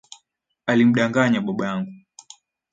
[0.67, 1.91] Alimdanganya baba yangu